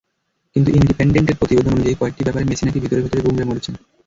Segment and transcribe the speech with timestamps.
[0.55, 3.73] কিন্তু ইন্ডিপেনডেন্টের প্রতিবেদন অনুযায়ী, কয়েকটি ব্যাপারে মেসি নাকি ভেতরে-ভেতরে গুমরে মরছেন।